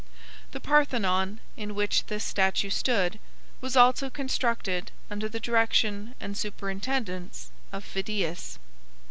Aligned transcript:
The 0.51 0.59
Parthenon, 0.59 1.39
in 1.55 1.75
which 1.75 2.07
this 2.07 2.23
statue 2.23 2.71
stood, 2.71 3.19
was 3.61 3.77
also 3.77 4.09
constructed 4.09 4.91
under 5.11 5.29
the 5.29 5.39
direction 5.39 6.15
and 6.19 6.35
superintendence 6.35 7.51
of 7.71 7.85
Phidias. 7.85 8.57